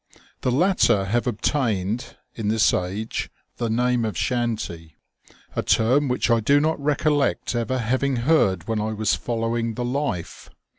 [0.41, 4.97] The latter have obtained, in this age, the name of" chanty,"
[5.55, 9.85] a term which I do not recollect ever having heard when I was following the
[9.85, 10.49] life.